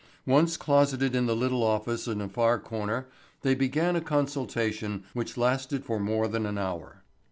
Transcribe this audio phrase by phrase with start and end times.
[0.25, 3.07] Once closeted in the little office in a far corner
[3.43, 7.03] they began a consultation which lasted for more than an hour.